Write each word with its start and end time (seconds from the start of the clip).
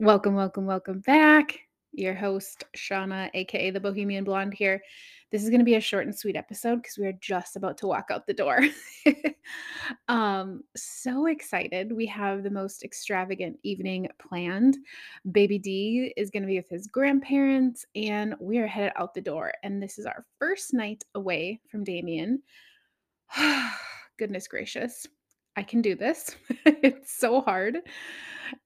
Welcome, 0.00 0.34
welcome, 0.34 0.64
welcome 0.64 1.00
back. 1.00 1.58
Your 1.92 2.14
host, 2.14 2.64
Seana, 2.74 3.28
aka 3.34 3.68
the 3.68 3.78
Bohemian 3.78 4.24
Blonde, 4.24 4.54
here. 4.54 4.80
This 5.30 5.42
is 5.42 5.50
going 5.50 5.58
to 5.58 5.64
be 5.64 5.74
a 5.74 5.80
short 5.80 6.06
and 6.06 6.18
sweet 6.18 6.36
episode 6.36 6.76
because 6.76 6.96
we 6.96 7.06
are 7.06 7.18
just 7.20 7.54
about 7.54 7.76
to 7.76 7.86
walk 7.86 8.06
out 8.10 8.26
the 8.26 8.32
door. 8.32 8.60
um, 10.08 10.62
so 10.74 11.26
excited. 11.26 11.92
We 11.92 12.06
have 12.06 12.42
the 12.42 12.50
most 12.50 12.82
extravagant 12.82 13.58
evening 13.62 14.08
planned. 14.18 14.78
Baby 15.32 15.58
D 15.58 16.14
is 16.16 16.30
going 16.30 16.44
to 16.44 16.48
be 16.48 16.56
with 16.56 16.70
his 16.70 16.86
grandparents, 16.86 17.84
and 17.94 18.34
we 18.40 18.56
are 18.56 18.66
headed 18.66 18.92
out 18.96 19.12
the 19.12 19.20
door. 19.20 19.52
And 19.62 19.82
this 19.82 19.98
is 19.98 20.06
our 20.06 20.24
first 20.38 20.72
night 20.72 21.04
away 21.14 21.60
from 21.70 21.84
Damien. 21.84 22.42
Goodness 24.18 24.48
gracious. 24.48 25.06
I 25.56 25.62
can 25.62 25.82
do 25.82 25.94
this. 25.94 26.36
it's 26.64 27.12
so 27.12 27.40
hard 27.40 27.78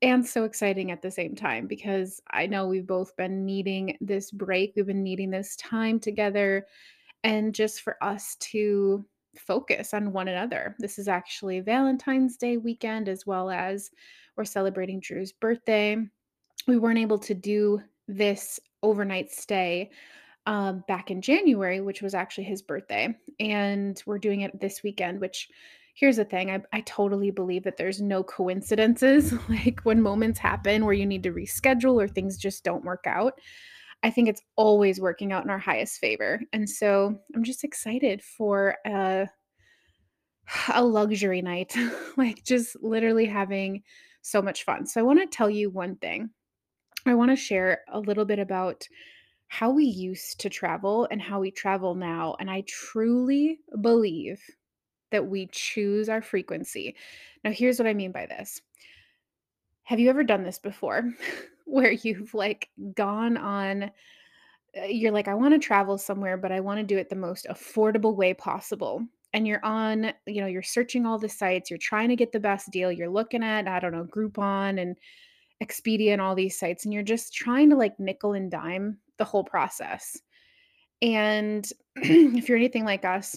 and 0.02 0.26
so 0.26 0.44
exciting 0.44 0.90
at 0.90 1.02
the 1.02 1.10
same 1.10 1.34
time 1.34 1.66
because 1.66 2.20
I 2.30 2.46
know 2.46 2.66
we've 2.66 2.86
both 2.86 3.16
been 3.16 3.44
needing 3.44 3.96
this 4.00 4.30
break. 4.30 4.74
We've 4.76 4.86
been 4.86 5.02
needing 5.02 5.30
this 5.30 5.56
time 5.56 5.98
together 5.98 6.66
and 7.22 7.54
just 7.54 7.80
for 7.80 7.96
us 8.02 8.36
to 8.36 9.04
focus 9.36 9.94
on 9.94 10.12
one 10.12 10.28
another. 10.28 10.76
This 10.78 10.98
is 10.98 11.08
actually 11.08 11.60
Valentine's 11.60 12.36
Day 12.36 12.56
weekend 12.56 13.08
as 13.08 13.26
well 13.26 13.50
as 13.50 13.90
we're 14.36 14.44
celebrating 14.44 15.00
Drew's 15.00 15.32
birthday. 15.32 15.96
We 16.66 16.78
weren't 16.78 16.98
able 16.98 17.18
to 17.20 17.34
do 17.34 17.82
this 18.08 18.60
overnight 18.82 19.30
stay 19.30 19.90
um, 20.46 20.84
back 20.86 21.10
in 21.10 21.22
January, 21.22 21.80
which 21.80 22.02
was 22.02 22.14
actually 22.14 22.44
his 22.44 22.62
birthday. 22.62 23.16
And 23.40 24.00
we're 24.06 24.18
doing 24.18 24.42
it 24.42 24.60
this 24.60 24.82
weekend, 24.82 25.20
which 25.20 25.48
here's 25.94 26.16
the 26.16 26.24
thing 26.24 26.50
I, 26.50 26.60
I 26.72 26.80
totally 26.82 27.30
believe 27.30 27.64
that 27.64 27.76
there's 27.76 28.02
no 28.02 28.22
coincidences. 28.22 29.32
like 29.48 29.80
when 29.84 30.02
moments 30.02 30.38
happen 30.38 30.84
where 30.84 30.94
you 30.94 31.06
need 31.06 31.22
to 31.22 31.32
reschedule 31.32 32.02
or 32.02 32.08
things 32.08 32.36
just 32.36 32.64
don't 32.64 32.84
work 32.84 33.04
out, 33.06 33.40
I 34.02 34.10
think 34.10 34.28
it's 34.28 34.42
always 34.56 35.00
working 35.00 35.32
out 35.32 35.44
in 35.44 35.50
our 35.50 35.58
highest 35.58 35.98
favor. 35.98 36.40
And 36.52 36.68
so 36.68 37.18
I'm 37.34 37.44
just 37.44 37.64
excited 37.64 38.22
for 38.22 38.76
a, 38.84 39.28
a 40.74 40.84
luxury 40.84 41.40
night, 41.40 41.74
like 42.16 42.44
just 42.44 42.76
literally 42.82 43.26
having 43.26 43.82
so 44.20 44.42
much 44.42 44.64
fun. 44.64 44.86
So 44.86 45.00
I 45.00 45.04
want 45.04 45.20
to 45.20 45.26
tell 45.26 45.48
you 45.48 45.70
one 45.70 45.96
thing. 45.96 46.30
I 47.06 47.14
want 47.14 47.30
to 47.30 47.36
share 47.36 47.82
a 47.92 48.00
little 48.00 48.24
bit 48.24 48.38
about 48.38 48.86
how 49.48 49.70
we 49.70 49.84
used 49.84 50.40
to 50.40 50.48
travel 50.48 51.06
and 51.10 51.20
how 51.20 51.38
we 51.38 51.50
travel 51.50 51.94
now. 51.94 52.34
And 52.40 52.50
I 52.50 52.64
truly 52.66 53.60
believe 53.80 54.40
that 55.10 55.26
we 55.26 55.48
choose 55.52 56.08
our 56.08 56.22
frequency. 56.22 56.96
Now, 57.44 57.50
here's 57.50 57.78
what 57.78 57.88
I 57.88 57.94
mean 57.94 58.12
by 58.12 58.26
this. 58.26 58.60
Have 59.84 60.00
you 60.00 60.10
ever 60.10 60.24
done 60.24 60.42
this 60.42 60.58
before 60.58 61.12
where 61.66 61.92
you've 61.92 62.34
like 62.34 62.68
gone 62.94 63.36
on? 63.36 63.84
uh, 63.84 64.84
You're 64.86 65.12
like, 65.12 65.28
I 65.28 65.34
want 65.34 65.54
to 65.54 65.58
travel 65.58 65.98
somewhere, 65.98 66.36
but 66.36 66.52
I 66.52 66.60
want 66.60 66.78
to 66.78 66.84
do 66.84 66.98
it 66.98 67.08
the 67.08 67.16
most 67.16 67.46
affordable 67.50 68.16
way 68.16 68.34
possible. 68.34 69.06
And 69.32 69.46
you're 69.46 69.64
on, 69.64 70.12
you 70.26 70.40
know, 70.40 70.46
you're 70.46 70.62
searching 70.62 71.06
all 71.06 71.18
the 71.18 71.28
sites, 71.28 71.68
you're 71.68 71.78
trying 71.78 72.08
to 72.08 72.16
get 72.16 72.32
the 72.32 72.40
best 72.40 72.70
deal. 72.70 72.92
You're 72.92 73.08
looking 73.10 73.42
at, 73.42 73.66
I 73.66 73.80
don't 73.80 73.92
know, 73.92 74.04
Groupon 74.04 74.80
and 74.80 74.96
Expedia 75.62 76.12
and 76.12 76.20
all 76.20 76.34
these 76.34 76.58
sites, 76.58 76.84
and 76.84 76.94
you're 76.94 77.02
just 77.02 77.34
trying 77.34 77.70
to 77.70 77.76
like 77.76 77.98
nickel 77.98 78.34
and 78.34 78.50
dime 78.50 78.98
the 79.18 79.24
whole 79.24 79.44
process. 79.44 80.18
And 81.02 81.68
if 81.96 82.48
you're 82.48 82.58
anything 82.58 82.84
like 82.84 83.04
us, 83.04 83.36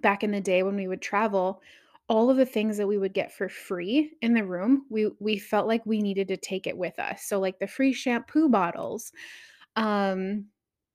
back 0.00 0.24
in 0.24 0.30
the 0.30 0.40
day 0.40 0.62
when 0.62 0.76
we 0.76 0.88
would 0.88 1.02
travel, 1.02 1.62
all 2.08 2.30
of 2.30 2.36
the 2.36 2.46
things 2.46 2.76
that 2.76 2.86
we 2.86 2.98
would 2.98 3.14
get 3.14 3.32
for 3.32 3.48
free 3.48 4.12
in 4.22 4.34
the 4.34 4.44
room, 4.44 4.84
we 4.90 5.10
we 5.18 5.38
felt 5.38 5.66
like 5.66 5.84
we 5.86 6.00
needed 6.00 6.28
to 6.28 6.36
take 6.36 6.66
it 6.66 6.76
with 6.76 6.98
us. 6.98 7.24
So 7.24 7.38
like 7.38 7.58
the 7.58 7.66
free 7.66 7.92
shampoo 7.92 8.48
bottles, 8.48 9.12
um, 9.76 10.46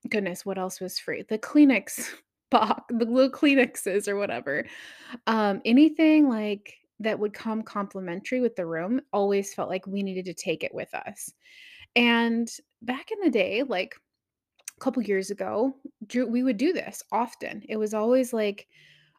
goodness, 0.09 0.45
what 0.45 0.57
else 0.57 0.79
was 0.79 0.99
free? 0.99 1.23
The 1.27 1.39
Kleenex 1.39 2.09
box, 2.51 2.83
the 2.89 3.05
little 3.05 3.29
Kleenexes 3.29 4.07
or 4.07 4.15
whatever. 4.15 4.65
Um, 5.27 5.61
anything 5.65 6.29
like 6.29 6.75
that 6.99 7.19
would 7.19 7.33
come 7.33 7.61
complimentary 7.61 8.39
with 8.39 8.55
the 8.55 8.65
room 8.65 9.01
always 9.13 9.53
felt 9.53 9.69
like 9.69 9.85
we 9.85 10.03
needed 10.03 10.25
to 10.25 10.33
take 10.33 10.63
it 10.63 10.73
with 10.73 10.93
us. 10.93 11.31
And 11.95 12.49
back 12.81 13.11
in 13.11 13.19
the 13.23 13.29
day, 13.29 13.63
like 13.63 13.95
a 14.77 14.83
couple 14.83 15.01
years 15.03 15.31
ago, 15.31 15.75
Drew, 16.05 16.27
we 16.27 16.43
would 16.43 16.57
do 16.57 16.73
this 16.73 17.01
often. 17.11 17.63
It 17.67 17.77
was 17.77 17.93
always 17.93 18.33
like, 18.33 18.67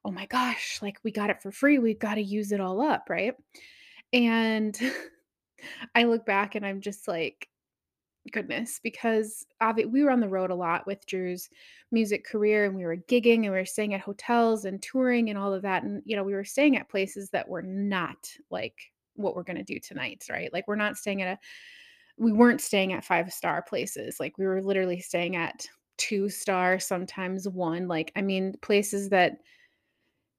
oh 0.05 0.11
my 0.11 0.27
gosh, 0.27 0.79
like 0.81 0.99
we 1.03 1.11
got 1.11 1.31
it 1.31 1.43
for 1.43 1.51
free. 1.51 1.79
We've 1.79 1.99
got 1.99 2.15
to 2.15 2.23
use 2.23 2.53
it 2.53 2.61
all 2.61 2.81
up, 2.81 3.09
right? 3.11 3.35
And 4.13 4.79
I 5.95 6.05
look 6.05 6.25
back 6.25 6.55
and 6.55 6.65
I'm 6.65 6.81
just 6.81 7.09
like, 7.09 7.49
goodness, 8.33 8.81
because 8.83 9.47
we 9.89 10.03
were 10.03 10.11
on 10.11 10.21
the 10.21 10.29
road 10.29 10.51
a 10.51 10.55
lot 10.55 10.87
with 10.87 11.07
Drew's 11.07 11.49
music 11.91 12.25
career 12.25 12.67
and 12.67 12.77
we 12.77 12.85
were 12.85 12.97
gigging 12.97 13.37
and 13.37 13.51
we 13.53 13.59
were 13.59 13.65
staying 13.65 13.95
at 13.95 14.01
hotels 14.01 14.65
and 14.65 14.83
touring 14.83 15.31
and 15.31 15.39
all 15.39 15.53
of 15.53 15.63
that. 15.63 15.83
And, 15.83 16.03
you 16.05 16.15
know, 16.15 16.25
we 16.25 16.35
were 16.35 16.45
staying 16.45 16.77
at 16.77 16.91
places 16.91 17.31
that 17.31 17.49
were 17.49 17.63
not 17.63 18.31
like 18.51 18.75
what 19.15 19.35
we're 19.35 19.43
going 19.43 19.57
to 19.57 19.63
do 19.65 19.81
tonight, 19.81 20.25
right? 20.31 20.53
Like 20.53 20.69
we're 20.69 20.77
not 20.77 20.97
staying 20.97 21.23
at 21.23 21.37
a 21.37 21.39
we 22.19 22.33
weren't 22.33 22.61
staying 22.61 22.93
at 22.93 23.05
five-star 23.05 23.63
places, 23.63 24.19
like, 24.21 24.39
we 24.39 24.47
were 24.47 24.63
literally 24.63 25.01
staying 25.01 25.37
at 25.37 25.67
2 25.99 26.29
star, 26.29 26.79
sometimes 26.79 27.49
1, 27.49 27.89
like, 27.89 28.13
I 28.17 28.23
mean, 28.23 28.55
places 28.63 29.11
that 29.11 29.39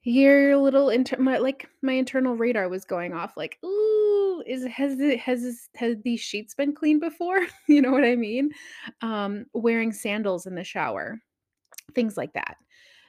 your 0.03 0.57
little 0.57 0.89
inter 0.89 1.17
my 1.17 1.37
like, 1.37 1.67
my 1.81 1.93
internal 1.93 2.35
radar 2.35 2.69
was 2.69 2.85
going 2.85 3.13
off, 3.13 3.35
like, 3.35 3.57
"Ooh, 3.65 4.43
is 4.47 4.65
has 4.67 4.97
has 5.19 5.41
this 5.43 5.69
has 5.75 5.97
these 6.03 6.21
sheets 6.21 6.55
been 6.55 6.73
cleaned 6.73 7.01
before?" 7.01 7.45
You 7.67 7.81
know 7.81 7.91
what 7.91 8.05
I 8.05 8.15
mean? 8.15 8.51
Um, 9.01 9.45
wearing 9.53 9.91
sandals 9.91 10.45
in 10.45 10.55
the 10.55 10.63
shower, 10.63 11.19
things 11.95 12.17
like 12.17 12.33
that. 12.33 12.57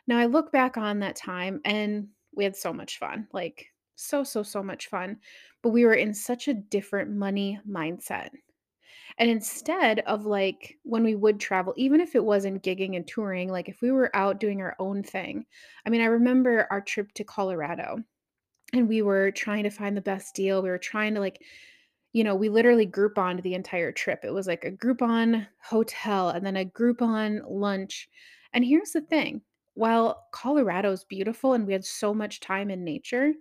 Now, 0.08 0.18
I 0.18 0.26
look 0.26 0.52
back 0.52 0.76
on 0.78 1.00
that 1.00 1.16
time, 1.16 1.60
and 1.64 2.08
we 2.34 2.44
had 2.44 2.56
so 2.56 2.72
much 2.72 2.98
fun, 2.98 3.28
like, 3.32 3.68
so, 3.96 4.24
so, 4.24 4.42
so 4.42 4.62
much 4.62 4.88
fun, 4.88 5.18
but 5.62 5.70
we 5.70 5.84
were 5.86 5.94
in 5.94 6.14
such 6.14 6.48
a 6.48 6.54
different 6.54 7.10
money 7.12 7.60
mindset. 7.68 8.30
And 9.20 9.30
instead 9.30 10.00
of 10.00 10.26
like 10.26 10.80
when 10.84 11.04
we 11.04 11.14
would 11.14 11.38
travel, 11.40 11.74
even 11.76 12.00
if 12.00 12.16
it 12.16 12.24
wasn't 12.24 12.64
gigging 12.64 12.96
and 12.96 13.06
touring, 13.06 13.50
like 13.50 13.68
if 13.68 13.82
we 13.82 13.92
were 13.92 14.10
out 14.16 14.40
doing 14.40 14.62
our 14.62 14.74
own 14.80 15.04
thing. 15.04 15.46
I 15.86 15.90
mean, 15.90 16.00
I 16.00 16.06
remember 16.06 16.66
our 16.70 16.80
trip 16.80 17.12
to 17.14 17.24
Colorado 17.24 18.02
and 18.72 18.88
we 18.88 19.02
were 19.02 19.30
trying 19.32 19.64
to 19.64 19.70
find 19.70 19.96
the 19.96 20.02
best 20.02 20.34
deal. 20.34 20.62
We 20.62 20.70
were 20.70 20.78
trying 20.78 21.14
to 21.14 21.20
like, 21.20 21.42
you 22.12 22.24
know, 22.24 22.34
we 22.34 22.48
literally 22.48 22.86
Grouponed 22.86 23.42
the 23.42 23.54
entire 23.54 23.92
trip. 23.92 24.20
It 24.24 24.32
was 24.34 24.46
like 24.48 24.64
a 24.64 24.72
Groupon 24.72 25.46
hotel 25.62 26.30
and 26.30 26.44
then 26.44 26.56
a 26.56 26.64
Groupon 26.64 27.42
lunch. 27.48 28.08
And 28.52 28.64
here's 28.64 28.92
the 28.92 29.02
thing 29.02 29.42
while 29.74 30.26
Colorado's 30.32 31.04
beautiful 31.04 31.54
and 31.54 31.66
we 31.66 31.72
had 31.72 31.84
so 31.84 32.14
much 32.14 32.40
time 32.40 32.70
in 32.70 32.84
nature, 32.84 33.34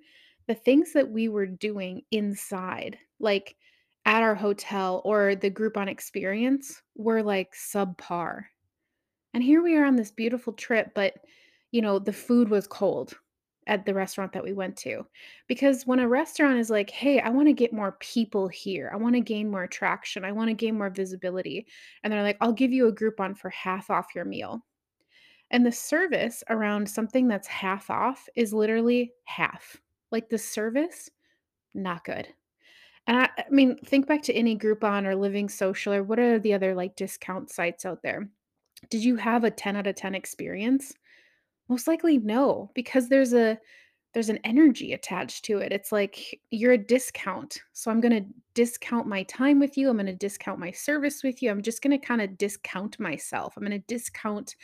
the 0.48 0.56
things 0.56 0.94
that 0.94 1.10
we 1.12 1.30
were 1.30 1.46
doing 1.48 2.04
inside, 2.12 2.98
like 3.20 3.56
at 4.06 4.24
our 4.24 4.36
hotel 4.36 5.02
or 5.06 5.36
the 5.36 5.52
Groupon 5.52 5.88
experience, 5.88 6.82
were 6.96 7.24
like 7.24 7.54
subpar. 7.54 8.44
And 9.34 9.44
here 9.44 9.62
we 9.62 9.76
are 9.76 9.86
on 9.86 9.96
this 9.96 10.12
beautiful 10.12 10.54
trip, 10.54 10.92
but 10.96 11.16
you 11.72 11.82
know, 11.82 12.00
the 12.00 12.14
food 12.14 12.50
was 12.50 12.68
cold 12.68 13.14
at 13.68 13.86
the 13.86 13.94
restaurant 13.94 14.34
that 14.34 14.44
we 14.44 14.54
went 14.54 14.76
to. 14.78 15.06
Because 15.48 15.86
when 15.86 16.00
a 16.00 16.08
restaurant 16.08 16.58
is 16.58 16.72
like, 16.72 16.90
"Hey, 16.90 17.20
I 17.20 17.30
want 17.30 17.48
to 17.48 17.54
get 17.54 17.72
more 17.72 17.98
people 18.00 18.48
here. 18.48 18.90
I 18.92 18.98
want 18.98 19.14
to 19.16 19.22
gain 19.22 19.52
more 19.52 19.68
traction. 19.68 20.26
I 20.26 20.32
want 20.32 20.50
to 20.50 20.56
gain 20.56 20.76
more 20.78 20.90
visibility." 20.90 21.68
And 22.04 22.12
they're 22.12 22.24
like, 22.24 22.38
"I'll 22.42 22.54
give 22.54 22.72
you 22.72 22.88
a 22.88 22.94
Groupon 22.96 23.38
for 23.38 23.50
half 23.52 23.92
off 23.92 24.16
your 24.16 24.26
meal." 24.26 24.66
And 25.52 25.66
the 25.66 25.72
service 25.72 26.44
around 26.50 26.90
something 26.90 27.28
that's 27.28 27.48
half 27.48 27.90
off 27.90 28.28
is 28.36 28.54
literally 28.54 29.14
half. 29.26 29.80
Like 30.12 30.30
the 30.30 30.38
service, 30.38 31.10
not 31.76 32.04
good. 32.04 32.28
And 33.10 33.18
I, 33.18 33.30
I 33.40 33.46
mean, 33.50 33.76
think 33.78 34.06
back 34.06 34.22
to 34.24 34.34
any 34.36 34.56
Groupon 34.56 35.08
or 35.08 35.16
Living 35.16 35.50
Social 35.50 35.92
or 35.92 36.04
what 36.04 36.20
are 36.20 36.38
the 36.38 36.54
other 36.54 36.76
like 36.76 36.96
discount 36.96 37.50
sites 37.50 37.84
out 37.84 38.04
there? 38.04 38.30
Did 38.92 39.04
you 39.04 39.16
have 39.16 39.44
a 39.44 39.52
10 39.52 39.76
out 39.76 39.88
of 39.88 39.96
10 39.96 40.14
experience? 40.14 40.94
Most 41.70 41.88
likely 41.88 42.20
no, 42.20 42.70
because 42.76 43.10
there's 43.10 43.34
a 43.34 43.58
there's 44.14 44.30
an 44.30 44.40
energy 44.44 44.94
attached 44.94 45.44
to 45.46 45.58
it. 45.58 45.72
It's 45.72 45.92
like 45.92 46.40
you're 46.52 46.74
a 46.74 46.78
discount. 46.78 47.60
So 47.74 47.90
I'm 47.90 48.00
going 48.00 48.24
to 48.24 48.30
discount 48.54 49.08
my 49.08 49.24
time 49.24 49.60
with 49.60 49.78
you. 49.78 49.90
I'm 49.90 49.98
going 49.98 50.08
to 50.08 50.14
discount 50.14 50.60
my 50.60 50.72
service 50.72 51.24
with 51.24 51.42
you. 51.42 51.50
I'm 51.50 51.62
just 51.62 51.82
going 51.82 52.00
to 52.00 52.06
kind 52.06 52.22
of 52.22 52.38
discount 52.38 53.00
myself. 53.00 53.56
I'm 53.56 53.64
going 53.64 53.80
to 53.80 53.88
discount 53.88 54.56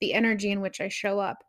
the 0.00 0.14
energy 0.14 0.50
in 0.50 0.60
which 0.60 0.80
I 0.80 0.88
show 0.88 1.18
up. 1.18 1.44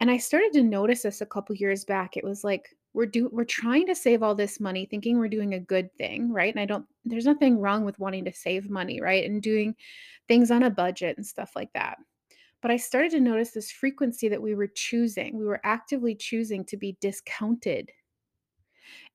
And 0.00 0.10
I 0.10 0.16
started 0.16 0.52
to 0.54 0.62
notice 0.62 1.02
this 1.02 1.20
a 1.20 1.26
couple 1.26 1.54
years 1.56 1.84
back. 1.84 2.16
It 2.16 2.24
was 2.24 2.42
like 2.42 2.74
we're 2.94 3.06
do 3.06 3.28
we're 3.32 3.44
trying 3.44 3.86
to 3.86 3.94
save 3.94 4.22
all 4.22 4.34
this 4.34 4.60
money 4.60 4.86
thinking 4.86 5.18
we're 5.18 5.28
doing 5.28 5.54
a 5.54 5.60
good 5.60 5.92
thing, 5.94 6.32
right? 6.32 6.54
And 6.54 6.60
I 6.60 6.64
don't 6.64 6.86
there's 7.04 7.26
nothing 7.26 7.60
wrong 7.60 7.84
with 7.84 7.98
wanting 7.98 8.24
to 8.24 8.32
save 8.32 8.70
money, 8.70 9.00
right? 9.00 9.28
And 9.28 9.42
doing 9.42 9.74
things 10.28 10.50
on 10.50 10.62
a 10.62 10.70
budget 10.70 11.16
and 11.16 11.26
stuff 11.26 11.52
like 11.56 11.72
that. 11.74 11.98
But 12.62 12.70
I 12.70 12.76
started 12.76 13.10
to 13.10 13.20
notice 13.20 13.50
this 13.50 13.70
frequency 13.70 14.28
that 14.28 14.40
we 14.40 14.54
were 14.54 14.68
choosing. 14.68 15.36
We 15.36 15.44
were 15.44 15.60
actively 15.64 16.14
choosing 16.14 16.64
to 16.66 16.78
be 16.78 16.96
discounted 17.00 17.90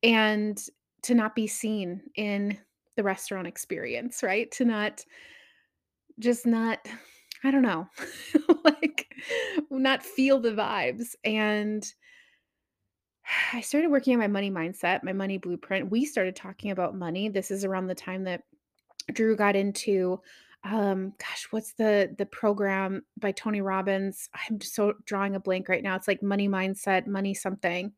and 0.04 0.62
to 1.04 1.16
not 1.16 1.34
be 1.34 1.48
seen 1.48 2.02
in 2.16 2.58
the 2.96 3.04
restaurant 3.04 3.48
experience, 3.48 4.22
right? 4.22 4.52
To 4.52 4.66
not 4.66 5.04
just 6.20 6.46
not 6.46 6.86
I 7.44 7.52
don't 7.52 7.62
know, 7.62 7.88
like, 8.66 9.16
not 9.70 10.04
feel 10.04 10.42
the 10.42 10.52
vibes, 10.52 11.16
and 11.24 11.86
I 13.54 13.62
started 13.62 13.92
working 13.92 14.14
on 14.14 14.20
my 14.20 14.28
money 14.28 14.52
mindset, 14.52 15.04
my 15.04 15.14
money 15.14 15.38
blueprint. 15.38 15.92
We 15.92 16.06
started 16.06 16.36
talking 16.36 16.72
about 16.72 16.96
money. 16.96 17.30
This 17.30 17.52
is 17.52 17.64
around 17.66 17.88
the 17.88 17.96
time 17.96 18.24
that 18.24 18.44
Drew 19.14 19.36
got 19.36 19.56
into 19.56 20.22
um 20.66 21.14
gosh, 21.18 21.48
what's 21.52 21.74
the 21.74 22.14
the 22.18 22.26
program 22.26 23.04
by 23.18 23.32
Tony 23.32 23.62
Robbins? 23.62 24.30
I'm 24.34 24.60
just 24.60 24.76
so 24.76 24.94
drawing 25.06 25.36
a 25.36 25.40
blank 25.40 25.70
right 25.70 25.84
now. 25.84 25.96
It's 25.96 26.08
like 26.08 26.22
money 26.22 26.50
mindset, 26.50 27.08
money 27.08 27.34
something. 27.34 27.94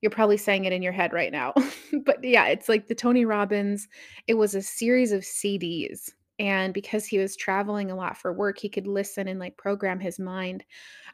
You're 0.00 0.10
probably 0.10 0.38
saying 0.38 0.64
it 0.64 0.72
in 0.72 0.82
your 0.82 0.92
head 0.92 1.12
right 1.12 1.32
now. 1.32 1.54
But 2.04 2.24
yeah, 2.24 2.46
it's 2.46 2.70
like 2.70 2.88
the 2.88 2.94
Tony 2.94 3.26
Robbins, 3.26 3.86
it 4.26 4.32
was 4.32 4.54
a 4.54 4.62
series 4.62 5.12
of 5.12 5.20
CDs. 5.20 6.10
And 6.42 6.74
because 6.74 7.06
he 7.06 7.18
was 7.18 7.36
traveling 7.36 7.92
a 7.92 7.94
lot 7.94 8.18
for 8.18 8.32
work, 8.32 8.58
he 8.58 8.68
could 8.68 8.88
listen 8.88 9.28
and 9.28 9.38
like 9.38 9.56
program 9.56 10.00
his 10.00 10.18
mind 10.18 10.64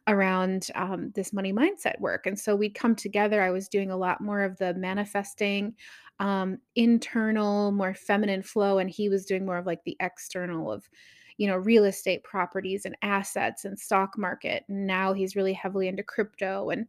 around 0.06 0.68
um, 0.74 1.12
this 1.14 1.34
money 1.34 1.52
mindset 1.52 2.00
work. 2.00 2.24
And 2.24 2.40
so 2.40 2.56
we'd 2.56 2.74
come 2.74 2.96
together. 2.96 3.42
I 3.42 3.50
was 3.50 3.68
doing 3.68 3.90
a 3.90 3.96
lot 3.96 4.22
more 4.22 4.40
of 4.40 4.56
the 4.56 4.72
manifesting, 4.72 5.74
um, 6.18 6.56
internal, 6.76 7.72
more 7.72 7.92
feminine 7.92 8.42
flow, 8.42 8.78
and 8.78 8.88
he 8.88 9.10
was 9.10 9.26
doing 9.26 9.44
more 9.44 9.58
of 9.58 9.66
like 9.66 9.84
the 9.84 9.98
external 10.00 10.72
of, 10.72 10.88
you 11.36 11.46
know, 11.46 11.56
real 11.56 11.84
estate 11.84 12.24
properties 12.24 12.86
and 12.86 12.96
assets 13.02 13.66
and 13.66 13.78
stock 13.78 14.16
market. 14.16 14.64
And 14.70 14.86
now 14.86 15.12
he's 15.12 15.36
really 15.36 15.52
heavily 15.52 15.88
into 15.88 16.02
crypto 16.02 16.70
and 16.70 16.86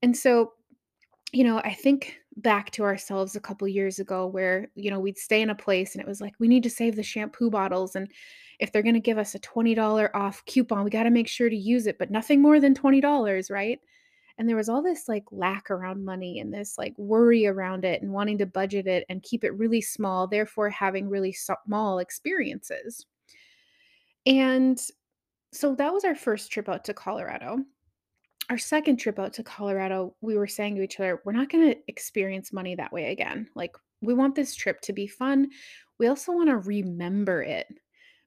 and 0.00 0.16
so 0.16 0.52
you 1.32 1.44
know, 1.44 1.58
I 1.58 1.74
think 1.74 2.18
back 2.36 2.70
to 2.72 2.82
ourselves 2.84 3.34
a 3.34 3.40
couple 3.40 3.66
years 3.66 3.98
ago 3.98 4.26
where, 4.26 4.68
you 4.74 4.90
know, 4.90 5.00
we'd 5.00 5.18
stay 5.18 5.42
in 5.42 5.50
a 5.50 5.54
place 5.54 5.94
and 5.94 6.02
it 6.02 6.08
was 6.08 6.20
like, 6.20 6.34
we 6.38 6.48
need 6.48 6.62
to 6.62 6.70
save 6.70 6.96
the 6.96 7.02
shampoo 7.02 7.50
bottles. 7.50 7.96
And 7.96 8.08
if 8.60 8.72
they're 8.72 8.82
going 8.82 8.94
to 8.94 9.00
give 9.00 9.18
us 9.18 9.34
a 9.34 9.40
$20 9.40 10.10
off 10.14 10.44
coupon, 10.46 10.84
we 10.84 10.90
got 10.90 11.04
to 11.04 11.10
make 11.10 11.28
sure 11.28 11.48
to 11.48 11.56
use 11.56 11.86
it, 11.86 11.98
but 11.98 12.10
nothing 12.10 12.40
more 12.40 12.60
than 12.60 12.74
$20, 12.74 13.50
right? 13.50 13.80
And 14.38 14.48
there 14.48 14.56
was 14.56 14.68
all 14.68 14.82
this 14.82 15.08
like 15.08 15.24
lack 15.30 15.70
around 15.70 16.04
money 16.04 16.40
and 16.40 16.52
this 16.52 16.76
like 16.76 16.94
worry 16.98 17.46
around 17.46 17.84
it 17.84 18.02
and 18.02 18.12
wanting 18.12 18.38
to 18.38 18.46
budget 18.46 18.86
it 18.86 19.06
and 19.08 19.22
keep 19.22 19.44
it 19.44 19.56
really 19.56 19.80
small, 19.80 20.26
therefore 20.26 20.68
having 20.68 21.08
really 21.08 21.32
small 21.32 21.98
experiences. 21.98 23.06
And 24.26 24.78
so 25.52 25.74
that 25.76 25.92
was 25.92 26.04
our 26.04 26.14
first 26.14 26.52
trip 26.52 26.68
out 26.68 26.84
to 26.84 26.94
Colorado 26.94 27.60
our 28.50 28.58
second 28.58 28.96
trip 28.98 29.18
out 29.18 29.32
to 29.34 29.42
Colorado, 29.42 30.14
we 30.20 30.36
were 30.36 30.46
saying 30.46 30.76
to 30.76 30.82
each 30.82 31.00
other, 31.00 31.20
we're 31.24 31.32
not 31.32 31.50
going 31.50 31.70
to 31.70 31.78
experience 31.88 32.52
money 32.52 32.74
that 32.74 32.92
way 32.92 33.10
again. 33.10 33.48
Like, 33.54 33.76
we 34.02 34.14
want 34.14 34.34
this 34.34 34.54
trip 34.54 34.80
to 34.82 34.92
be 34.92 35.06
fun. 35.06 35.48
We 35.98 36.06
also 36.06 36.32
want 36.32 36.48
to 36.48 36.58
remember 36.58 37.42
it. 37.42 37.66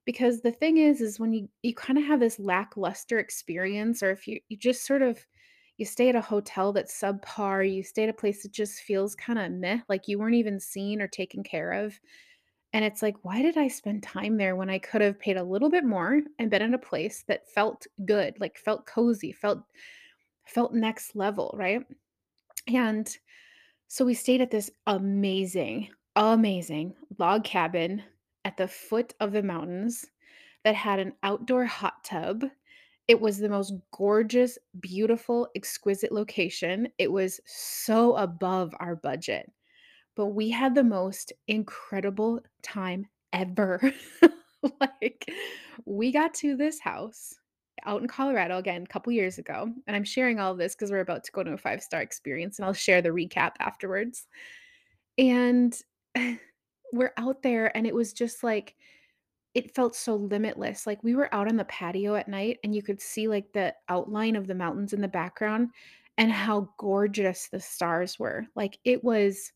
Because 0.05 0.41
the 0.41 0.51
thing 0.51 0.77
is, 0.77 1.01
is 1.01 1.19
when 1.19 1.31
you 1.33 1.47
you 1.61 1.75
kind 1.75 1.99
of 1.99 2.05
have 2.05 2.19
this 2.19 2.39
lackluster 2.39 3.19
experience, 3.19 4.01
or 4.01 4.09
if 4.09 4.27
you 4.27 4.39
you 4.49 4.57
just 4.57 4.85
sort 4.85 5.03
of 5.03 5.23
you 5.77 5.85
stay 5.85 6.09
at 6.09 6.15
a 6.15 6.21
hotel 6.21 6.73
that's 6.73 6.99
subpar, 6.99 7.71
you 7.71 7.83
stay 7.83 8.03
at 8.03 8.09
a 8.09 8.13
place 8.13 8.41
that 8.43 8.51
just 8.51 8.81
feels 8.81 9.15
kind 9.15 9.37
of 9.37 9.51
meh, 9.51 9.79
like 9.87 10.07
you 10.07 10.17
weren't 10.17 10.35
even 10.35 10.59
seen 10.59 11.01
or 11.01 11.07
taken 11.07 11.43
care 11.43 11.71
of. 11.73 11.99
And 12.73 12.83
it's 12.83 13.01
like, 13.01 13.15
why 13.23 13.41
did 13.41 13.57
I 13.57 13.67
spend 13.67 14.03
time 14.03 14.37
there 14.37 14.55
when 14.55 14.69
I 14.69 14.79
could 14.79 15.01
have 15.01 15.19
paid 15.19 15.37
a 15.37 15.43
little 15.43 15.69
bit 15.69 15.85
more 15.85 16.21
and 16.37 16.49
been 16.51 16.61
in 16.61 16.73
a 16.73 16.79
place 16.79 17.23
that 17.27 17.49
felt 17.49 17.87
good, 18.05 18.35
like 18.39 18.57
felt 18.57 18.85
cozy, 18.85 19.31
felt 19.31 19.63
felt 20.49 20.73
next 20.73 21.15
level, 21.15 21.53
right? 21.57 21.85
And 22.67 23.09
so 23.87 24.05
we 24.05 24.13
stayed 24.13 24.41
at 24.41 24.51
this 24.51 24.69
amazing, 24.87 25.89
amazing 26.15 26.93
log 27.17 27.43
cabin 27.43 28.03
at 28.45 28.57
the 28.57 28.67
foot 28.67 29.13
of 29.19 29.31
the 29.31 29.43
mountains 29.43 30.05
that 30.63 30.75
had 30.75 30.99
an 30.99 31.13
outdoor 31.23 31.65
hot 31.65 32.03
tub. 32.03 32.43
It 33.07 33.19
was 33.19 33.37
the 33.37 33.49
most 33.49 33.73
gorgeous, 33.91 34.57
beautiful, 34.79 35.47
exquisite 35.55 36.11
location. 36.11 36.87
It 36.97 37.11
was 37.11 37.39
so 37.45 38.15
above 38.15 38.73
our 38.79 38.95
budget, 38.95 39.51
but 40.15 40.27
we 40.27 40.49
had 40.49 40.75
the 40.75 40.83
most 40.83 41.33
incredible 41.47 42.41
time 42.61 43.07
ever. 43.33 43.81
like, 44.79 45.25
we 45.85 46.11
got 46.11 46.33
to 46.35 46.55
this 46.55 46.79
house 46.79 47.33
out 47.85 48.01
in 48.01 48.07
Colorado 48.07 48.57
again 48.57 48.83
a 48.83 48.87
couple 48.87 49.11
years 49.13 49.37
ago. 49.37 49.71
And 49.87 49.95
I'm 49.95 50.03
sharing 50.03 50.39
all 50.39 50.55
this 50.55 50.75
because 50.75 50.91
we're 50.91 50.99
about 50.99 51.23
to 51.25 51.31
go 51.31 51.43
to 51.43 51.53
a 51.53 51.57
five 51.57 51.81
star 51.81 52.01
experience 52.01 52.57
and 52.57 52.65
I'll 52.65 52.73
share 52.73 53.01
the 53.01 53.09
recap 53.09 53.51
afterwards. 53.59 54.27
And 55.17 55.79
we're 56.93 57.13
out 57.17 57.41
there 57.43 57.75
and 57.75 57.85
it 57.85 57.95
was 57.95 58.13
just 58.13 58.43
like, 58.43 58.75
it 59.53 59.73
felt 59.75 59.95
so 59.95 60.15
limitless. 60.15 60.85
Like 60.85 61.03
we 61.03 61.15
were 61.15 61.33
out 61.33 61.47
on 61.47 61.57
the 61.57 61.65
patio 61.65 62.15
at 62.15 62.27
night 62.27 62.59
and 62.63 62.73
you 62.73 62.83
could 62.83 63.01
see 63.01 63.27
like 63.27 63.51
the 63.53 63.73
outline 63.89 64.35
of 64.35 64.47
the 64.47 64.55
mountains 64.55 64.93
in 64.93 65.01
the 65.01 65.07
background 65.07 65.69
and 66.17 66.31
how 66.31 66.69
gorgeous 66.77 67.47
the 67.47 67.59
stars 67.59 68.19
were. 68.19 68.45
Like 68.55 68.77
it 68.83 69.03
was 69.03 69.51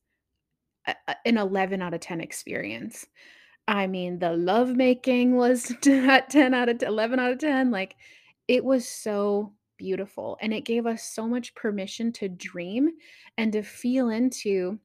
a- 0.88 0.96
an 1.26 1.38
11 1.38 1.82
out 1.82 1.94
of 1.94 2.00
10 2.00 2.22
experience. 2.22 3.06
I 3.68 3.88
mean, 3.88 4.20
the 4.20 4.34
lovemaking 4.36 5.36
was 5.36 5.72
at 5.88 6.30
10 6.30 6.54
out 6.54 6.70
of 6.70 6.80
10 6.80 6.88
11 6.90 7.20
out 7.20 7.32
of 7.32 7.40
10, 7.40 7.72
like, 7.72 7.96
it 8.48 8.64
was 8.66 8.88
so 8.88 9.54
beautiful, 9.78 10.38
and 10.42 10.54
it 10.54 10.66
gave 10.66 10.86
us 10.86 11.04
so 11.04 11.28
much 11.28 11.56
permission 11.56 12.12
to 12.14 12.28
dream 12.30 12.92
and 13.38 13.54
to 13.54 13.64
feel 13.64 14.10
into, 14.10 14.80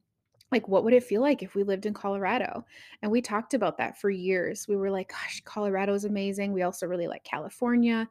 like, 0.51 0.67
what 0.67 0.83
would 0.83 0.93
it 0.93 1.03
feel 1.03 1.21
like 1.21 1.43
if 1.43 1.55
we 1.55 1.63
lived 1.63 1.85
in 1.85 1.93
Colorado? 1.93 2.65
And 3.01 3.11
we 3.11 3.21
talked 3.21 3.53
about 3.53 3.77
that 3.79 3.99
for 3.99 4.09
years. 4.09 4.67
We 4.67 4.77
were 4.77 4.91
like, 4.91 5.09
"Gosh, 5.09 5.41
Colorado 5.45 5.93
is 5.95 6.05
amazing." 6.05 6.53
We 6.53 6.63
also 6.63 6.87
really 6.87 7.07
like 7.07 7.23
California, 7.25 8.09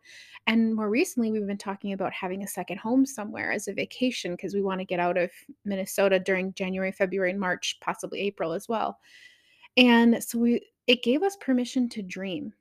and 0.48 0.74
more 0.74 0.90
recently, 0.90 1.32
we've 1.32 1.46
been 1.46 1.58
talking 1.58 1.92
about 1.94 2.12
having 2.12 2.42
a 2.44 2.48
second 2.48 2.78
home 2.78 3.06
somewhere 3.06 3.52
as 3.52 3.68
a 3.68 3.74
vacation 3.74 4.32
because 4.32 4.54
we 4.54 4.62
wanna 4.62 4.84
get 4.84 5.00
out 5.00 5.16
of 5.18 5.30
Minnesota 5.64 6.18
during 6.20 6.54
January, 6.54 6.92
February, 6.92 7.30
and 7.32 7.40
March, 7.40 7.78
possibly 7.80 8.20
April 8.20 8.52
as 8.52 8.68
well. 8.68 9.00
And 9.76 10.22
so 10.22 10.38
we 10.38 10.66
it 10.86 11.02
gave 11.02 11.22
us 11.22 11.36
permission 11.36 11.88
to 11.90 12.02
dream. 12.02 12.52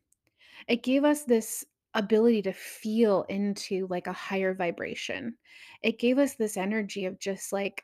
It 0.68 0.84
gave 0.84 1.04
us 1.04 1.24
this 1.24 1.66
ability 1.94 2.42
to 2.44 2.54
feel 2.54 3.24
into 3.30 3.88
like 3.90 4.08
a 4.08 4.14
higher 4.14 4.54
vibration. 4.54 5.36
It 5.82 6.00
gave 6.00 6.18
us 6.18 6.36
this 6.36 6.58
energy 6.58 7.06
of 7.06 7.20
just 7.20 7.54
like 7.54 7.84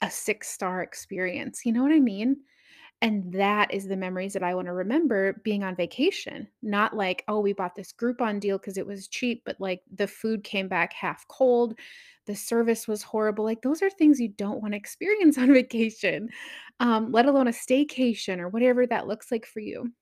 a 0.00 0.10
six-star 0.10 0.82
experience. 0.82 1.64
You 1.64 1.72
know 1.72 1.82
what 1.82 1.92
I 1.92 2.00
mean? 2.00 2.38
And 3.02 3.32
that 3.32 3.74
is 3.74 3.88
the 3.88 3.96
memories 3.96 4.32
that 4.32 4.44
I 4.44 4.54
want 4.54 4.66
to 4.68 4.72
remember 4.72 5.34
being 5.42 5.64
on 5.64 5.74
vacation. 5.74 6.48
Not 6.62 6.96
like, 6.96 7.24
oh, 7.26 7.40
we 7.40 7.52
bought 7.52 7.74
this 7.74 7.92
Groupon 7.92 8.38
deal 8.38 8.58
because 8.58 8.78
it 8.78 8.86
was 8.86 9.08
cheap, 9.08 9.42
but 9.44 9.60
like 9.60 9.82
the 9.92 10.06
food 10.06 10.44
came 10.44 10.68
back 10.68 10.92
half 10.92 11.26
cold, 11.26 11.74
the 12.26 12.36
service 12.36 12.86
was 12.86 13.02
horrible. 13.02 13.44
Like 13.44 13.62
those 13.62 13.82
are 13.82 13.90
things 13.90 14.20
you 14.20 14.28
don't 14.28 14.62
want 14.62 14.74
to 14.74 14.78
experience 14.78 15.36
on 15.38 15.52
vacation, 15.52 16.28
um, 16.78 17.10
let 17.10 17.26
alone 17.26 17.48
a 17.48 17.52
staycation 17.52 18.38
or 18.38 18.48
whatever 18.48 18.86
that 18.86 19.08
looks 19.08 19.32
like 19.32 19.46
for 19.46 19.60
you. 19.60 19.92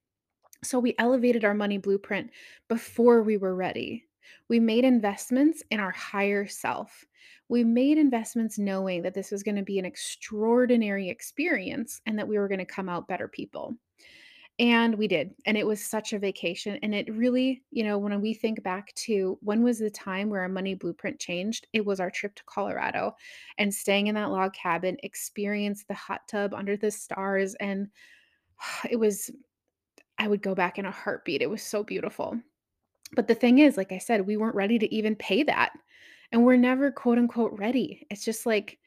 So 0.62 0.78
we 0.78 0.94
elevated 0.98 1.44
our 1.44 1.54
money 1.54 1.78
blueprint 1.78 2.30
before 2.68 3.22
we 3.22 3.38
were 3.38 3.54
ready. 3.54 4.04
We 4.49 4.60
made 4.60 4.84
investments 4.84 5.62
in 5.70 5.80
our 5.80 5.90
higher 5.90 6.46
self. 6.46 7.04
We 7.49 7.64
made 7.64 7.99
investments 7.99 8.58
knowing 8.58 9.02
that 9.02 9.14
this 9.14 9.30
was 9.30 9.42
going 9.42 9.56
to 9.56 9.62
be 9.62 9.78
an 9.78 9.84
extraordinary 9.84 11.08
experience 11.08 12.00
and 12.06 12.18
that 12.18 12.28
we 12.28 12.38
were 12.38 12.49
going 12.49 12.58
to 12.58 12.64
come 12.64 12.88
out 12.88 13.08
better 13.08 13.28
people. 13.28 13.75
And 14.60 14.96
we 14.96 15.08
did. 15.08 15.30
And 15.46 15.56
it 15.56 15.66
was 15.66 15.82
such 15.82 16.12
a 16.12 16.18
vacation. 16.18 16.78
And 16.82 16.94
it 16.94 17.12
really, 17.14 17.62
you 17.70 17.82
know, 17.82 17.96
when 17.96 18.20
we 18.20 18.34
think 18.34 18.62
back 18.62 18.94
to 19.06 19.38
when 19.40 19.62
was 19.62 19.78
the 19.78 19.90
time 19.90 20.28
where 20.28 20.42
our 20.42 20.50
money 20.50 20.75
blueprint 20.75 21.18
changed, 21.18 21.66
it 21.72 21.84
was 21.84 21.99
our 21.99 22.10
trip 22.10 22.34
to 22.34 22.44
Colorado 22.44 23.16
and 23.56 23.72
staying 23.72 24.08
in 24.08 24.14
that 24.16 24.30
log 24.30 24.52
cabin, 24.52 24.99
experience 25.02 25.84
the 25.84 25.94
hot 25.94 26.20
tub 26.28 26.52
under 26.52 26.76
the 26.76 26.90
stars. 26.90 27.54
And 27.54 27.88
it 28.90 28.96
was 28.96 29.30
I 30.18 30.28
would 30.28 30.42
go 30.42 30.54
back 30.54 30.78
in 30.78 30.84
a 30.84 30.90
heartbeat. 30.90 31.40
It 31.40 31.49
was 31.49 31.62
so 31.62 31.82
beautiful. 31.82 32.38
But 33.14 33.28
the 33.28 33.34
thing 33.34 33.58
is, 33.58 33.76
like 33.76 33.92
I 33.92 33.98
said, 33.98 34.26
we 34.26 34.36
weren't 34.36 34.54
ready 34.54 34.78
to 34.78 34.94
even 34.94 35.16
pay 35.16 35.42
that. 35.44 35.72
And 36.32 36.44
we're 36.44 36.56
never 36.56 36.92
quote 36.92 37.18
unquote 37.18 37.58
ready. 37.58 38.06
It's 38.10 38.24
just 38.24 38.46
like 38.46 38.78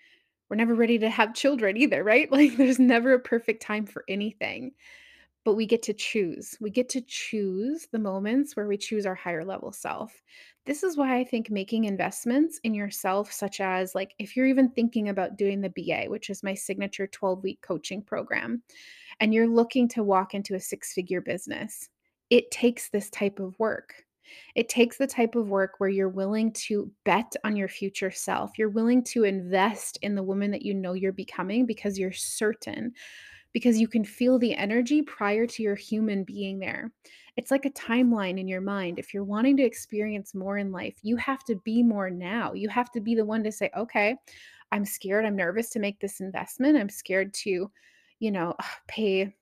we're 0.49 0.55
never 0.57 0.75
ready 0.75 0.97
to 0.99 1.09
have 1.09 1.33
children 1.33 1.77
either, 1.77 2.03
right? 2.03 2.31
Like 2.31 2.55
there's 2.57 2.79
never 2.79 3.13
a 3.13 3.19
perfect 3.19 3.61
time 3.61 3.85
for 3.85 4.03
anything 4.07 4.73
but 5.43 5.55
we 5.55 5.65
get 5.65 5.83
to 5.83 5.93
choose. 5.93 6.55
We 6.61 6.69
get 6.69 6.89
to 6.89 7.01
choose 7.01 7.87
the 7.91 7.99
moments 7.99 8.55
where 8.55 8.67
we 8.67 8.77
choose 8.77 9.05
our 9.05 9.15
higher 9.15 9.43
level 9.43 9.71
self. 9.71 10.21
This 10.65 10.83
is 10.83 10.95
why 10.95 11.17
I 11.17 11.23
think 11.25 11.49
making 11.49 11.83
investments 11.83 12.59
in 12.63 12.73
yourself, 12.73 13.31
such 13.31 13.59
as 13.59 13.93
like 13.93 14.13
if 14.19 14.35
you're 14.35 14.45
even 14.45 14.69
thinking 14.69 15.09
about 15.09 15.37
doing 15.37 15.59
the 15.59 15.69
BA, 15.69 16.09
which 16.09 16.29
is 16.29 16.43
my 16.43 16.53
signature 16.53 17.07
12 17.07 17.43
week 17.43 17.61
coaching 17.61 18.01
program, 18.01 18.63
and 19.19 19.33
you're 19.33 19.47
looking 19.47 19.87
to 19.89 20.03
walk 20.03 20.33
into 20.33 20.55
a 20.55 20.59
six 20.59 20.93
figure 20.93 21.21
business, 21.21 21.89
it 22.29 22.49
takes 22.49 22.89
this 22.89 23.09
type 23.09 23.39
of 23.39 23.59
work. 23.59 24.02
It 24.55 24.69
takes 24.69 24.97
the 24.97 25.07
type 25.07 25.35
of 25.35 25.49
work 25.49 25.75
where 25.77 25.89
you're 25.89 26.09
willing 26.09 26.51
to 26.53 26.91
bet 27.03 27.35
on 27.43 27.55
your 27.55 27.67
future 27.67 28.11
self. 28.11 28.51
You're 28.57 28.69
willing 28.69 29.03
to 29.05 29.23
invest 29.23 29.97
in 30.01 30.15
the 30.15 30.23
woman 30.23 30.51
that 30.51 30.63
you 30.63 30.73
know 30.73 30.93
you're 30.93 31.11
becoming 31.11 31.65
because 31.65 31.97
you're 31.97 32.11
certain 32.11 32.93
because 33.53 33.79
you 33.79 33.87
can 33.87 34.03
feel 34.03 34.39
the 34.39 34.55
energy 34.55 35.01
prior 35.01 35.45
to 35.45 35.63
your 35.63 35.75
human 35.75 36.23
being 36.23 36.59
there. 36.59 36.91
It's 37.37 37.51
like 37.51 37.65
a 37.65 37.71
timeline 37.71 38.39
in 38.39 38.47
your 38.47 38.61
mind. 38.61 38.99
If 38.99 39.13
you're 39.13 39.23
wanting 39.23 39.57
to 39.57 39.63
experience 39.63 40.35
more 40.35 40.57
in 40.57 40.71
life, 40.71 40.97
you 41.01 41.15
have 41.17 41.43
to 41.45 41.55
be 41.57 41.81
more 41.81 42.09
now. 42.09 42.53
You 42.53 42.67
have 42.69 42.91
to 42.91 42.99
be 42.99 43.15
the 43.15 43.25
one 43.25 43.43
to 43.43 43.51
say, 43.51 43.69
okay, 43.77 44.15
I'm 44.71 44.85
scared, 44.85 45.25
I'm 45.25 45.35
nervous 45.35 45.69
to 45.71 45.79
make 45.79 45.99
this 45.99 46.19
investment. 46.19 46.77
I'm 46.77 46.89
scared 46.89 47.33
to, 47.35 47.71
you 48.19 48.31
know, 48.31 48.55
pay 48.87 49.33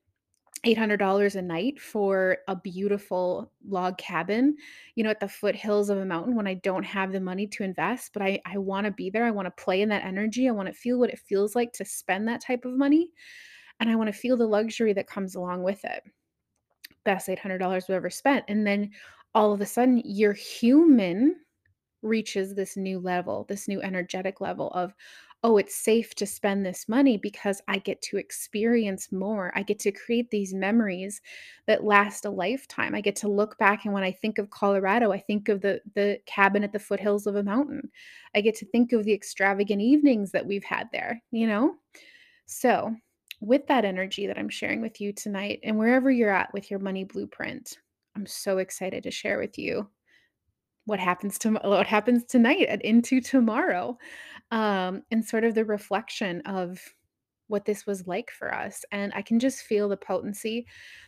$800 0.63 1.35
a 1.35 1.41
night 1.41 1.79
for 1.81 2.37
a 2.47 2.55
beautiful 2.55 3.51
log 3.67 3.97
cabin, 3.97 4.55
you 4.95 5.03
know, 5.03 5.09
at 5.09 5.19
the 5.19 5.27
foothills 5.27 5.89
of 5.89 5.97
a 5.97 6.05
mountain 6.05 6.35
when 6.35 6.47
I 6.47 6.55
don't 6.55 6.83
have 6.85 7.11
the 7.11 7.19
money 7.21 7.47
to 7.47 7.63
invest, 7.63 8.13
but 8.13 8.21
I 8.21 8.41
I 8.45 8.57
wanna 8.59 8.91
be 8.91 9.09
there, 9.09 9.25
I 9.25 9.31
wanna 9.31 9.51
play 9.51 9.81
in 9.81 9.89
that 9.89 10.05
energy, 10.05 10.47
I 10.47 10.51
wanna 10.51 10.73
feel 10.73 10.99
what 10.99 11.09
it 11.09 11.19
feels 11.19 11.55
like 11.55 11.73
to 11.73 11.85
spend 11.85 12.27
that 12.27 12.41
type 12.41 12.65
of 12.65 12.73
money, 12.73 13.11
and 13.79 13.89
I 13.89 13.95
wanna 13.97 14.13
feel 14.13 14.37
the 14.37 14.47
luxury 14.47 14.93
that 14.93 15.07
comes 15.07 15.35
along 15.35 15.63
with 15.63 15.85
it. 15.85 16.03
Best 17.05 17.29
$800 17.29 17.87
we've 17.87 17.95
ever 17.95 18.09
spent, 18.11 18.45
and 18.47 18.65
then 18.67 18.91
all 19.35 19.53
of 19.53 19.61
a 19.61 19.65
sudden, 19.65 20.01
you're 20.05 20.33
human 20.33 21.37
reaches 22.03 22.55
this 22.55 22.77
new 22.77 22.99
level, 22.99 23.45
this 23.49 23.67
new 23.67 23.81
energetic 23.81 24.41
level 24.41 24.69
of, 24.71 24.93
oh, 25.43 25.57
it's 25.57 25.75
safe 25.75 26.13
to 26.15 26.25
spend 26.25 26.63
this 26.63 26.87
money 26.87 27.17
because 27.17 27.61
I 27.67 27.79
get 27.79 28.01
to 28.03 28.17
experience 28.17 29.11
more. 29.11 29.51
I 29.55 29.63
get 29.63 29.79
to 29.79 29.91
create 29.91 30.29
these 30.29 30.53
memories 30.53 31.19
that 31.65 31.83
last 31.83 32.25
a 32.25 32.29
lifetime. 32.29 32.93
I 32.93 33.01
get 33.01 33.15
to 33.17 33.27
look 33.27 33.57
back 33.57 33.85
and 33.85 33.93
when 33.93 34.03
I 34.03 34.11
think 34.11 34.37
of 34.37 34.51
Colorado, 34.51 35.11
I 35.11 35.19
think 35.19 35.49
of 35.49 35.61
the 35.61 35.81
the 35.95 36.19
cabin 36.27 36.63
at 36.63 36.71
the 36.71 36.79
foothills 36.79 37.25
of 37.25 37.35
a 37.35 37.43
mountain. 37.43 37.89
I 38.35 38.41
get 38.41 38.55
to 38.57 38.65
think 38.67 38.93
of 38.93 39.03
the 39.03 39.13
extravagant 39.13 39.81
evenings 39.81 40.31
that 40.31 40.45
we've 40.45 40.63
had 40.63 40.89
there, 40.91 41.21
you 41.31 41.47
know? 41.47 41.75
So, 42.45 42.95
with 43.39 43.65
that 43.67 43.85
energy 43.85 44.27
that 44.27 44.37
I'm 44.37 44.49
sharing 44.49 44.81
with 44.81 45.01
you 45.01 45.11
tonight 45.13 45.59
and 45.63 45.77
wherever 45.77 46.11
you're 46.11 46.29
at 46.29 46.53
with 46.53 46.69
your 46.69 46.79
money 46.79 47.03
blueprint, 47.03 47.77
I'm 48.15 48.27
so 48.27 48.59
excited 48.59 49.03
to 49.03 49.11
share 49.11 49.39
with 49.39 49.57
you 49.57 49.87
what 50.85 50.99
happens 50.99 51.37
to 51.39 51.51
what 51.63 51.87
happens 51.87 52.23
tonight 52.25 52.65
and 52.69 52.81
into 52.81 53.21
tomorrow, 53.21 53.97
um, 54.51 55.03
and 55.11 55.23
sort 55.23 55.43
of 55.43 55.55
the 55.55 55.65
reflection 55.65 56.41
of 56.41 56.81
what 57.47 57.65
this 57.65 57.85
was 57.85 58.07
like 58.07 58.31
for 58.31 58.53
us, 58.53 58.83
and 58.91 59.11
I 59.13 59.21
can 59.21 59.39
just 59.39 59.63
feel 59.63 59.89
the 59.89 59.97
potency. 59.97 60.65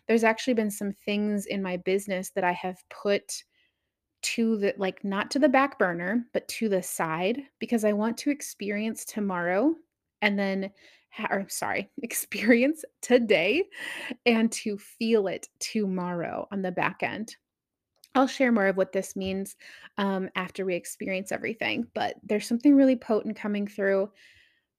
There's 0.07 0.23
actually 0.23 0.55
been 0.55 0.71
some 0.71 0.93
things 1.05 1.45
in 1.45 1.61
my 1.61 1.77
business 1.77 2.31
that 2.31 2.43
I 2.43 2.51
have 2.53 2.77
put 2.89 3.43
to 4.23 4.57
the 4.57 4.73
like, 4.77 5.03
not 5.03 5.31
to 5.31 5.39
the 5.39 5.49
back 5.49 5.77
burner, 5.77 6.25
but 6.33 6.47
to 6.47 6.69
the 6.69 6.81
side 6.81 7.41
because 7.59 7.85
I 7.85 7.93
want 7.93 8.17
to 8.19 8.31
experience 8.31 9.05
tomorrow 9.05 9.75
and 10.21 10.39
then 10.39 10.71
or 11.29 11.45
sorry, 11.49 11.91
experience 12.03 12.83
today 13.01 13.65
and 14.25 14.51
to 14.51 14.77
feel 14.77 15.27
it 15.27 15.47
tomorrow 15.59 16.47
on 16.51 16.61
the 16.61 16.71
back 16.71 17.03
end. 17.03 17.35
I'll 18.15 18.27
share 18.27 18.51
more 18.51 18.67
of 18.67 18.77
what 18.77 18.91
this 18.91 19.15
means, 19.15 19.55
um, 19.98 20.29
after 20.36 20.65
we 20.65 20.75
experience 20.75 21.32
everything, 21.32 21.88
but 21.96 22.15
there's 22.24 22.48
something 22.48 22.75
really 22.75 22.96
potent 22.96 23.36
coming 23.36 23.65
through. 23.67 24.12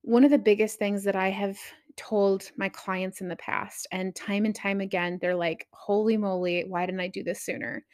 One 0.02 0.24
of 0.24 0.30
the 0.30 0.38
biggest 0.38 0.78
things 0.78 1.04
that 1.04 1.16
I 1.16 1.30
have 1.30 1.58
told 1.96 2.50
my 2.56 2.68
clients 2.70 3.20
in 3.20 3.28
the 3.28 3.36
past, 3.36 3.86
and 3.92 4.14
time 4.16 4.44
and 4.44 4.54
time 4.54 4.80
again, 4.80 5.18
they're 5.20 5.36
like, 5.36 5.68
"Holy 5.72 6.16
moly, 6.16 6.64
why 6.64 6.86
didn't 6.86 7.00
I 7.00 7.08
do 7.08 7.22
this 7.24 7.42
sooner?" 7.42 7.84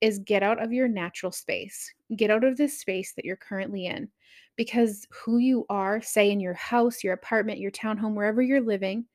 is 0.00 0.18
get 0.20 0.42
out 0.44 0.62
of 0.62 0.72
your 0.72 0.88
natural 0.88 1.32
space. 1.32 1.92
Get 2.16 2.30
out 2.30 2.44
of 2.44 2.56
this 2.58 2.78
space 2.80 3.14
that 3.14 3.24
you're 3.26 3.36
currently 3.36 3.86
in, 3.86 4.10
because 4.56 5.06
who 5.12 5.38
you 5.38 5.66
are, 5.70 6.02
say 6.02 6.30
in 6.30 6.40
your 6.40 6.54
house, 6.54 7.04
your 7.04 7.14
apartment, 7.14 7.60
your 7.60 7.70
townhome, 7.72 8.14
wherever 8.14 8.42
you're 8.42 8.60
living, 8.62 9.06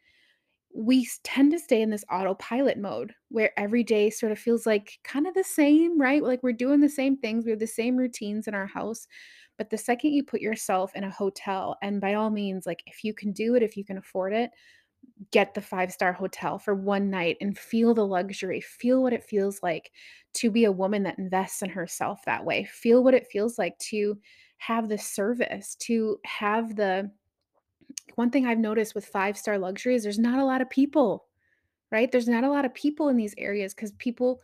we 0.74 1.08
tend 1.24 1.52
to 1.52 1.60
stay 1.60 1.82
in 1.82 1.90
this 1.90 2.06
autopilot 2.12 2.78
mode 2.78 3.14
where 3.30 3.52
every 3.58 3.84
day 3.84 4.10
sort 4.10 4.32
of 4.32 4.40
feels 4.40 4.66
like 4.66 5.00
kind 5.04 5.28
of 5.28 5.34
the 5.34 5.44
same, 5.44 6.00
right? 6.00 6.24
Like 6.24 6.44
we're 6.44 6.54
doing 6.54 6.80
the 6.80 6.90
same 6.90 7.18
things, 7.18 7.46
we 7.46 7.52
have 7.52 7.60
the 7.60 7.68
same 7.68 7.98
routines 7.98 8.48
in 8.48 8.54
our 8.54 8.68
house. 8.68 9.08
But 9.58 9.70
the 9.72 9.78
second 9.78 10.14
you 10.14 10.24
put 10.24 10.42
yourself 10.42 10.96
in 10.96 11.04
a 11.04 11.12
hotel, 11.12 11.78
and 11.82 12.00
by 12.00 12.14
all 12.14 12.30
means, 12.30 12.66
like 12.66 12.82
if 12.86 13.04
you 13.04 13.14
can 13.14 13.34
do 13.34 13.56
it, 13.56 13.64
if 13.64 13.76
you 13.76 13.84
can 13.84 13.98
afford 13.98 14.34
it, 14.34 14.52
get 15.32 15.54
the 15.54 15.62
five 15.62 15.92
star 15.92 16.14
hotel 16.14 16.58
for 16.60 16.74
one 16.76 17.10
night 17.10 17.38
and 17.42 17.58
feel 17.58 17.94
the 17.94 18.06
luxury, 18.06 18.62
feel 18.62 19.02
what 19.04 19.14
it 19.14 19.24
feels 19.24 19.62
like 19.62 19.92
to 20.34 20.50
be 20.52 20.66
a 20.66 20.72
woman 20.72 21.04
that 21.04 21.20
invests 21.20 21.62
in 21.62 21.70
herself 21.70 22.22
that 22.26 22.46
way, 22.46 22.66
feel 22.66 23.04
what 23.04 23.14
it 23.14 23.28
feels 23.32 23.58
like 23.58 23.78
to 23.80 24.18
have 24.58 24.90
the 24.90 24.98
service, 24.98 25.76
to 25.76 26.18
have 26.26 26.76
the 26.76 27.12
one 28.16 28.30
thing 28.30 28.46
I've 28.46 28.60
noticed 28.60 28.96
with 28.96 29.06
five 29.06 29.38
star 29.38 29.58
luxury 29.58 29.96
is 29.96 30.04
there's 30.04 30.20
not 30.20 30.40
a 30.40 30.46
lot 30.46 30.62
of 30.62 30.70
people 30.70 31.26
right? 31.92 32.12
There's 32.12 32.28
not 32.28 32.44
a 32.44 32.50
lot 32.50 32.66
of 32.66 32.74
people 32.74 33.10
in 33.10 33.18
these 33.18 33.36
areas 33.38 33.74
because 33.74 33.92
people, 33.94 34.42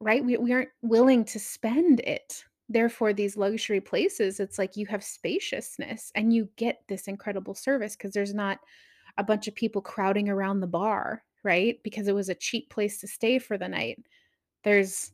right? 0.00 0.24
We, 0.24 0.36
we 0.36 0.52
aren't 0.52 0.70
willing 0.82 1.24
to 1.26 1.38
spend 1.38 2.00
it. 2.00 2.44
Therefore, 2.68 3.12
these 3.12 3.36
luxury 3.36 3.80
places, 3.80 4.40
it's 4.40 4.58
like 4.58 4.76
you 4.76 4.86
have 4.86 5.02
spaciousness 5.02 6.12
and 6.14 6.32
you 6.32 6.48
get 6.56 6.82
this 6.88 7.08
incredible 7.08 7.54
service 7.54 7.96
because 7.96 8.12
there's 8.12 8.34
not 8.34 8.58
a 9.18 9.24
bunch 9.24 9.48
of 9.48 9.54
people 9.54 9.82
crowding 9.82 10.28
around 10.28 10.60
the 10.60 10.66
bar, 10.66 11.22
right? 11.42 11.82
Because 11.82 12.06
it 12.06 12.14
was 12.14 12.28
a 12.28 12.34
cheap 12.34 12.70
place 12.70 12.98
to 13.00 13.08
stay 13.08 13.38
for 13.38 13.58
the 13.58 13.68
night. 13.68 13.98
There's 14.64 15.12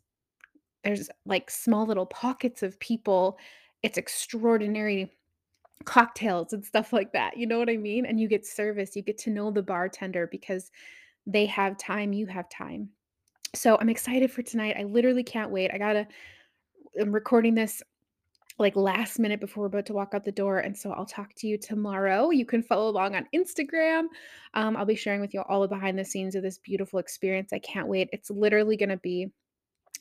there's 0.85 1.08
like 1.25 1.50
small 1.50 1.85
little 1.85 2.06
pockets 2.06 2.62
of 2.62 2.78
people. 2.78 3.38
It's 3.82 3.99
extraordinary 3.99 5.15
cocktails 5.85 6.52
and 6.52 6.64
stuff 6.64 6.92
like 6.92 7.12
that. 7.12 7.37
You 7.37 7.47
know 7.47 7.59
what 7.59 7.71
I 7.71 7.76
mean? 7.76 8.06
And 8.06 8.18
you 8.18 8.28
get 8.28 8.47
service, 8.47 8.97
you 8.97 9.02
get 9.02 9.18
to 9.18 9.30
know 9.30 9.50
the 9.50 9.62
bartender 9.62 10.26
because 10.26 10.71
they 11.26 11.47
have 11.47 11.78
time, 11.78 12.12
you 12.12 12.26
have 12.26 12.49
time. 12.49 12.88
So 13.54 13.78
I'm 13.80 13.88
excited 13.88 14.30
for 14.30 14.42
tonight. 14.42 14.76
I 14.78 14.85
literally 14.85 15.23
can't 15.23 15.50
wait. 15.50 15.71
I 15.73 15.78
gotta 15.78 16.06
I'm 17.00 17.12
recording 17.12 17.54
this 17.54 17.83
like 18.59 18.75
last 18.75 19.18
minute 19.18 19.38
before 19.38 19.62
we're 19.62 19.66
about 19.66 19.87
to 19.87 19.92
walk 19.92 20.12
out 20.14 20.25
the 20.25 20.33
door. 20.33 20.61
And 20.61 20.76
so 20.76 20.90
I'll 20.92 21.04
talk 21.04 21.35
to 21.37 21.47
you 21.47 21.59
tomorrow. 21.59 22.30
You 22.30 22.47
can 22.47 22.62
follow 22.62 22.88
along 22.88 23.14
on 23.14 23.28
Instagram. 23.35 24.04
Um, 24.54 24.76
I'll 24.76 24.87
be 24.87 24.95
sharing 24.95 25.21
with 25.21 25.35
you 25.35 25.42
all 25.47 25.61
the 25.61 25.68
behind 25.68 25.99
the 25.99 26.04
scenes 26.04 26.35
of 26.35 26.42
this 26.42 26.59
beautiful 26.59 26.99
experience. 26.99 27.52
I 27.52 27.59
can't 27.59 27.88
wait. 27.88 28.09
It's 28.12 28.30
literally 28.30 28.76
gonna 28.76 28.97
be 28.97 29.30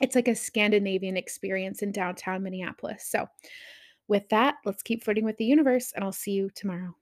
it's 0.01 0.15
like 0.15 0.27
a 0.27 0.35
Scandinavian 0.35 1.15
experience 1.15 1.81
in 1.81 1.91
downtown 1.91 2.43
Minneapolis. 2.43 3.07
So 3.07 3.27
with 4.07 4.27
that, 4.29 4.55
let's 4.65 4.83
keep 4.83 5.03
flirting 5.03 5.25
with 5.25 5.37
the 5.37 5.45
universe 5.45 5.91
and 5.95 6.03
I'll 6.03 6.11
see 6.11 6.31
you 6.31 6.49
tomorrow. 6.55 6.95